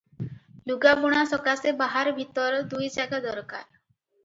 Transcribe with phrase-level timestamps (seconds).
[0.71, 3.71] ଲୁଗାବୁଣା ସକାଶେ ବାହାର ଭିତର ଦୁଇ ଜାଗା ଦରକାର।